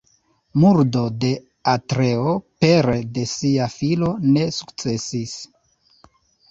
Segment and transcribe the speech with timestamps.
[0.61, 1.29] Murdo de
[1.75, 2.33] Atreo
[2.65, 5.39] pere de sia filo ne sukcesis.